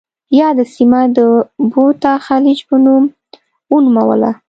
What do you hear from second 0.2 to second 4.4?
یاده سیمه د بوتا خلیج په نوم ونوموله.